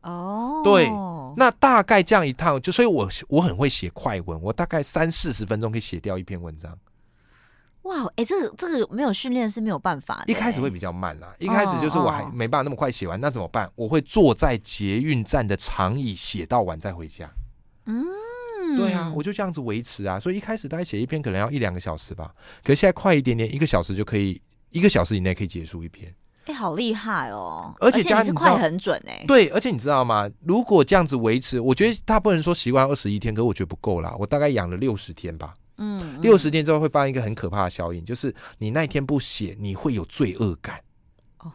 [0.02, 0.90] 哦，对，
[1.36, 6.76] 那大概这样一趟，就所以我我很会写快文，我大概三四十分钟可以写掉一篇文章。
[7.90, 10.32] 哇，哎、欸，这个这个没有训练是没有办法的。
[10.32, 13.68] 一开始会比较慢啦，一开始就是我还没办法那么快写完，哦、那怎么办？
[13.74, 17.28] 我会坐在捷运站的长椅写到晚再回家。
[17.86, 18.06] 嗯，
[18.78, 20.20] 对啊，我就这样子维持啊。
[20.20, 26.14] 所以一开始大概写一篇可能要一两个小时吧，可是现在快一点点，一个小时就可以，一个小时以内可以结束一篇。
[26.44, 27.74] 哎、欸，好厉害哦！
[27.80, 29.24] 而且加是快很准哎、欸。
[29.26, 30.30] 对，而且你知道吗？
[30.44, 34.14] 如果这样子维持，我觉得大部分人说习惯二十一天，可是我觉得不够啦。
[34.16, 35.54] 我大概养了六十天吧。
[35.80, 40.78] 嗯，六十天之后会发生一个很可怕的效应，就是你那一天不写，你会有罪恶感。
[41.38, 41.50] 哦，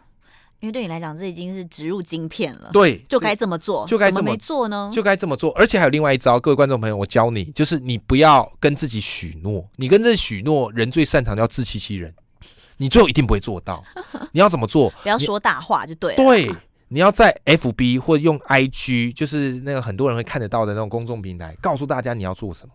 [0.59, 2.71] 因为对你来讲，这已经是植入晶片了。
[2.73, 4.91] 对，就该这么做，就该这么没做呢？
[4.91, 5.51] 就该这么做。
[5.51, 12.11] 而且还有另外一招，各位观众朋友，我教你，就是你不要跟自己许诺，你跟自己许诺，人最擅长的要自欺欺人，
[12.77, 13.83] 你最后一定不会做到。
[14.31, 14.89] 你要怎么做？
[15.03, 16.17] 不要说大话就对了。
[16.17, 16.51] 对，
[16.87, 22.73] 你要在 FB 或者用 IG，就是那个很多人会看得到的那种公众平台，告诉大家你要做什么。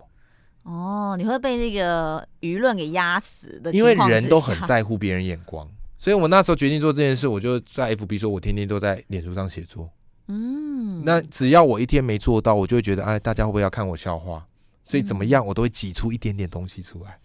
[0.62, 5.68] 哦，你会被那个舆论给压死的，因为人都很在乎别人眼光，
[5.98, 9.90] 所以我那时候决定做这件事，我就在 FB 说，我天天都在脸书上写作。
[10.28, 14.46] 嗯，那只要我一天没做到，我就会觉得，哎，大家会不会要看我笑话？
[14.84, 17.18] 所以怎么样，我都会挤出一点点东西出来。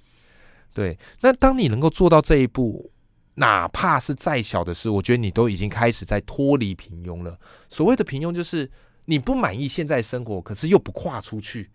[0.73, 2.91] 对，那当你能够做到这一步，
[3.35, 7.37] 哪怕是再小的事，我觉得你都已经开始在脱离平庸了。
[7.69, 8.69] 所谓的平庸，就是
[9.05, 11.69] 你不满意现在生活，可是又不跨出去，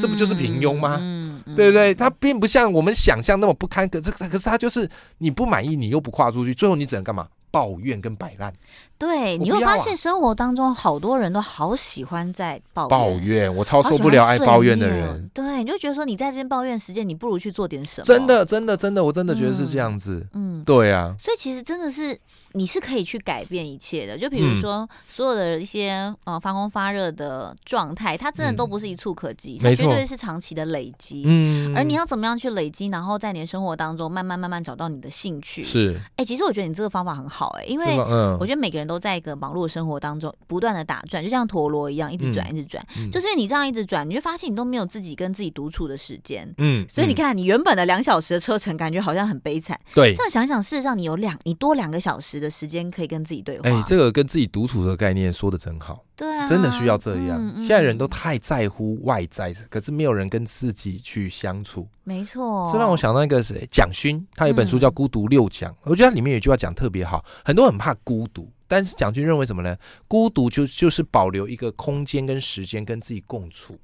[0.00, 0.96] 这不就是平庸吗？
[1.00, 1.94] 嗯，嗯，对不对？
[1.94, 7.26] 他并不像我们想象那么不堪，可是可是它就是你不满意，你又不跨出去，最后你只能干嘛？
[7.50, 8.52] 抱怨跟摆烂。
[8.98, 15.30] 对，啊、你会发现生活当中好多人都好喜欢在抱怨，抱怨，我超受不了爱抱怨的人。
[15.32, 18.04] 对，你就觉得说你在这边抱怨时间，你不如去做点什么。
[18.04, 20.26] 真的，真的，真的，我真的觉得是这样子。
[20.34, 21.14] 嗯，对啊。
[21.18, 22.16] 所以其实真的是
[22.52, 24.18] 你是可以去改变一切的。
[24.18, 31.22] 就比如说、嗯、所有的一些呃发光发热的状态，它真的都不是一蹴可及，它绝对是长期的累积。
[31.24, 31.74] 嗯。
[31.76, 35.62] 而你要怎么样去累积，然后在你的生活当中慢慢慢慢找到你的兴趣。
[35.62, 35.94] 是。
[36.16, 37.96] 哎、欸，其实我觉得你这个方法很好哎、欸，因为
[38.40, 39.68] 我觉得每个人都在一个忙碌的。
[39.68, 42.82] 生活当中不断的打转，就像陀螺一样，一直转，一直转。
[42.96, 46.52] 嗯、就是你这样一直转，你就发现你都没有自己跟自己独处的时间。
[46.56, 49.78] 嗯，所以你看，你原本的两小时的车程，感觉好像很悲惨。
[49.94, 53.68] 对，这样想想，事实上你有两，你多两个小时的时间可以跟自己对话。
[53.68, 56.04] 哎、欸，这个跟自己独处的概念说的真好。
[56.16, 57.38] 对啊，真的需要这样。
[57.38, 61.86] 嗯嗯、现在人都太在乎外在，可是没有人跟自己去相处。
[62.04, 68.50] 没错，这让我想到一个谁，蒋勋，他有一本书叫《孤独六讲》，嗯、我觉得他里面有一句话讲特别好，很多人很怕孤独。
[68.66, 69.76] 但是蒋军认为什么呢？
[70.06, 73.78] 孤独就就是保留一个空间跟时间跟自己共处，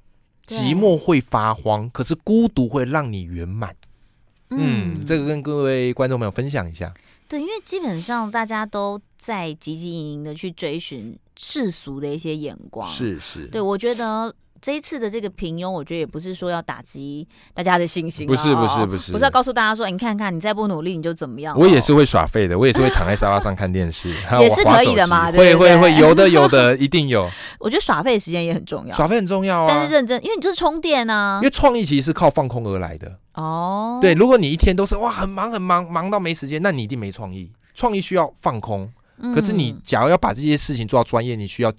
[0.45, 3.75] 寂寞会发慌，可是孤独会让你圆满。
[4.51, 6.93] 嗯，这个跟各位观众朋友分享一下。
[7.27, 12.87] 对，因为基本上大家都在汲汲营营的去追寻世俗的一些眼光。
[12.87, 14.33] 是是，对我觉得。
[14.61, 21.55] 这一次的这个平庸，我觉得也不是说要打击大家的信心，不是不是不是，不是要告诉大家说，你看看你再不努力你就怎么样。
[21.59, 24.09] 我也是会耍废的，我也是会躺在沙发上看电视，
[24.41, 25.31] 也是可以的嘛。
[25.31, 27.29] 会会会有的有的 一定有。
[27.59, 29.65] 我觉得耍废时间也很重要，耍废很重要啊。
[29.69, 31.37] 但是认真，因为你就是充电啊。
[31.43, 33.99] 因为创意其实是靠放空而来的哦。
[34.01, 37.51] 对，如果你一天都是哇很忙很忙忙到没时间，那你一定没创意。
[37.73, 38.89] 创意需要放空，
[39.33, 41.71] 可是你假如要把这些事情做到专业，你需要。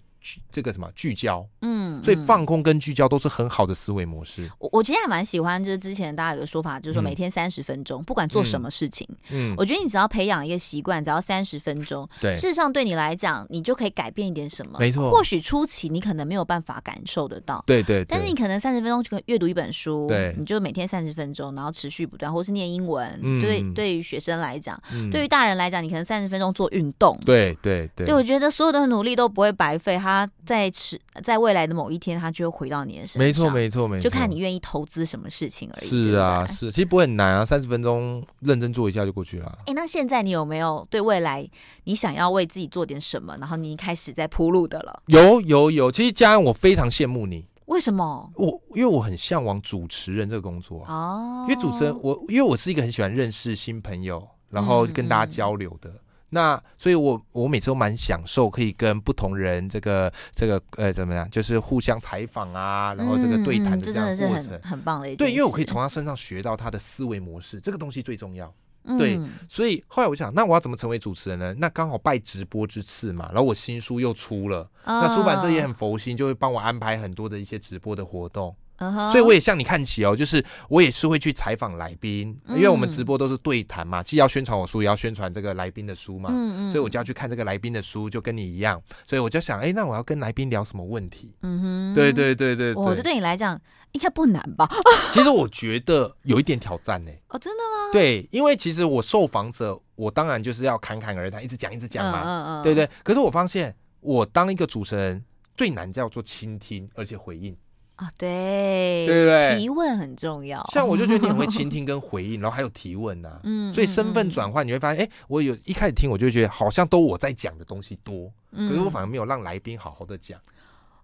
[0.51, 4.51] 这个什么聚焦，嗯，所以放空跟聚焦都是很好的思维模式。
[4.59, 14.79] 我我其实还蛮喜欢，就是之前大家有个说法，就是说每天三十分钟，不管做什么事情，嗯，我觉得你只要培养一个习惯，只要三十分钟，对，事实上对你来讲，你就可以改变一点什么。
[14.79, 24.81] 没错，或许初期你可能没有办法感受得到，对对，但是你可能三十分钟就可以阅读一本书，对，你就每天三十分钟，然后持续不断，或是念英文，对，对于学生来讲，
[25.13, 30.33] 对于大人来讲，你可能三十分钟做运动，对对对，对我觉得所有的努力都不会白费，他。
[30.47, 33.19] 在迟，在未来的某一天，他就会回到你的身上。
[33.19, 35.89] 没错，没错，没错，就看你愿意投资什么事情而已。
[35.89, 39.59] 是啊，是，其实不会很难啊，三十分钟认真做一下就过去了。
[39.67, 41.45] 哎，那现在你有没有对未来
[41.83, 43.37] 你想要为自己做点什么？
[43.39, 45.03] 然后你一开始在铺路的了？
[45.07, 45.91] 有，有，有。
[45.91, 47.45] 其实佳安，我非常羡慕你。
[47.65, 48.31] 为什么？
[48.37, 51.45] 我因为我很向往主持人这个工作哦。
[51.49, 55.91] 因为主持人，我因为我是一个很喜欢认识新朋友，然后跟大家交流的。
[55.91, 56.01] 嗯嗯
[56.31, 65.19] 那所以我，我我每次都蛮享受可以跟不同人这个这个呃怎么样，就是互相采访啊，然后这个对谈的这样过程，很很棒的一件。
[65.19, 68.53] 对，因为我可以从他身上学到他的思维模式，这个东西最重要。
[68.89, 71.53] 嗯、对，所以后来我想，那我要怎么成为主持人呢？
[71.59, 78.55] 那刚好拜直播之赐嘛，然后我新书又出了，哦、那出版社也很佛心，就会帮我安排很多的一些直播的活动。
[78.79, 79.11] Uh huh.
[79.11, 91.35] 所以我也向你看齐哦，就是我也是会去采访来宾，因为我们直播都是对谈嘛，既要宣传我书，也要宣传这个来宾的书嘛，嗯嗯，所以我就要去看这个来宾的书，就跟你一样，所以我就想，哎，那我要跟来宾聊什么问题？
[91.43, 93.59] 嗯哼，对对对对，我这对你来讲
[93.93, 94.69] 应该不难吧？
[95.15, 97.11] 其实我觉得有一点挑战呢。
[97.29, 97.93] 哦，真的吗？
[97.93, 102.87] 对，因为其实我受访者，我当然就是要侃侃而谈，一直讲一直讲嘛，嗯嗯，对对。
[103.03, 105.25] 可是我发现，我当一个主持人
[105.57, 107.57] 最难叫做倾听，而且回应。
[107.97, 109.59] 啊，对，对不对？
[109.59, 110.65] 提问很重要。
[110.73, 113.39] 像我就觉得你很会 倾听跟回应，然后还有提问呐。
[113.43, 120.39] 嗯，所以身份转换你会发现，哎，我有一开始听，我就觉得好像都我在讲的东西多，可是我反而没有让来宾好好的讲。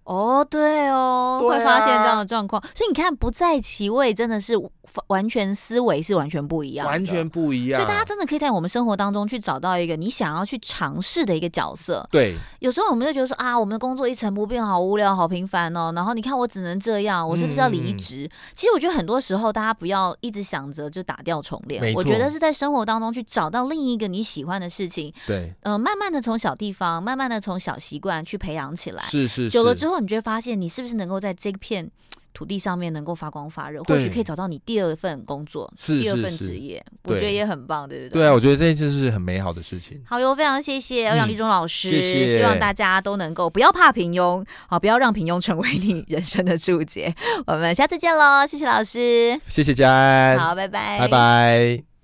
[0.04, 2.62] 哦，对哦，会发现这样的状况。
[2.74, 4.54] 所以你看，不在其位真的是
[5.06, 7.80] 完全思维是完全不一样，完全不一样。
[7.80, 12.06] 所以大家真的可以在我们生活当中去找到一个你想要去尝试的一个角色。
[12.10, 15.92] 对，有时候我们就觉得说啊，我们的工作一成不变，好无聊，好平凡哦。
[15.94, 18.28] 然后你看我只能这样，我是不是要离职？
[18.52, 21.94] 其实我觉得很多时候大家不要一直想着就打掉重练。
[21.94, 25.14] 我觉得是在生活当中去找到另一个你喜欢的事情。
[25.26, 29.02] 对，嗯，慢慢的从小地方，慢慢的从小习惯去培养起来。
[29.04, 29.91] 是是，久了之后。
[29.92, 31.90] 后你就会发现，你是不是能够在这片
[32.32, 33.82] 土地上面能够发光发热？
[33.84, 38.22] 或许可以找到你第二份工作，是第二份职业，我觉得也很棒，对不对？
[38.22, 40.02] 对啊，我觉得这件事是很美好的事情。
[40.06, 47.14] 好哟，非常谢谢欧阳立中老师，嗯、谢谢，希望大家都能够不要怕平庸，好，不要让平庸成为你 人生的注解。
[47.46, 51.91] 我们下次见喽，谢谢老师，谢谢佳安，好，拜拜，拜拜。